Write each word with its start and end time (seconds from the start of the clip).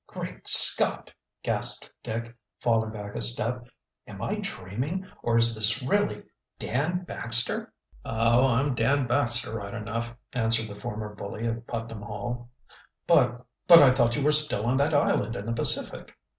"Great 0.07 0.47
Scott!" 0.47 1.11
gasped 1.43 1.91
Dick, 2.01 2.35
falling 2.59 2.89
back 2.89 3.13
a 3.15 3.21
step. 3.21 3.67
"Am 4.07 4.19
I 4.19 4.39
dreaming 4.41 5.05
or 5.21 5.37
is 5.37 5.53
this 5.53 5.83
really 5.83 6.23
Dan 6.57 7.03
Baxter?" 7.03 7.71
"Oh. 8.03 8.47
I'm 8.47 8.73
Dan 8.73 9.05
Baxter 9.05 9.53
right 9.55 9.75
enough," 9.75 10.15
answered 10.33 10.69
the 10.69 10.73
former 10.73 11.13
bully 11.13 11.45
of 11.45 11.67
Putnam 11.67 12.01
Hall. 12.01 12.49
"But 13.05 13.45
but 13.67 13.77
I 13.77 13.91
thought 13.91 14.15
you 14.15 14.23
were 14.23 14.31
still 14.31 14.65
on 14.65 14.77
that 14.77 14.95
island 14.95 15.35
in 15.35 15.45
the 15.45 15.53
Pacific." 15.53 16.17